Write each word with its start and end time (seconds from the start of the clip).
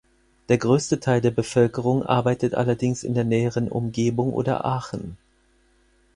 Der 0.49 0.57
größte 0.57 0.99
Teil 0.99 1.21
der 1.21 1.29
Bevölkerung 1.29 2.01
arbeitet 2.03 2.55
allerdings 2.55 3.03
in 3.03 3.13
der 3.13 3.23
näheren 3.23 3.67
Umgebung 3.69 4.33
oder 4.33 4.65
Aachen. 4.65 5.15